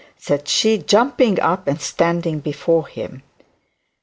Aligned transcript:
said 0.17 0.47
she, 0.47 0.79
jumping 0.79 1.39
up 1.41 1.67
and 1.67 1.79
standing 1.79 2.39
before 2.39 2.87
him. 2.87 3.21